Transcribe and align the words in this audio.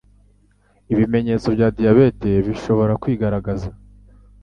Ibimenyetso 0.93 1.47
bya 1.55 1.67
diabete 1.77 2.29
bishobora 2.47 2.93
kwigargaza 3.01 3.69